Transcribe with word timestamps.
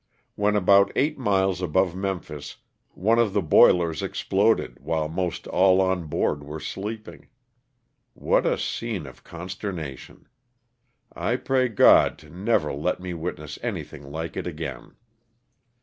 When 0.33 0.55
about 0.55 0.91
eight 0.95 1.19
miles 1.19 1.61
above 1.61 1.95
Memphis 1.95 2.57
one 2.95 3.19
of 3.19 3.33
the 3.33 3.41
boilers 3.43 4.01
exploded 4.01 4.79
while 4.79 5.07
most 5.07 5.45
all 5.49 5.79
on 5.79 6.05
board 6.07 6.43
were 6.43 6.59
sleeping. 6.59 7.27
What 8.15 8.47
a 8.47 8.57
scene 8.57 9.05
of 9.05 9.23
consternation! 9.23 10.27
I 11.15 11.35
pray 11.35 11.67
God 11.67 12.17
to 12.17 12.31
never 12.31 12.73
let 12.73 12.99
me 12.99 13.13
witness 13.13 13.59
anything 13.61 14.01
like 14.09 14.35
it 14.35 14.47
again. 14.47 14.95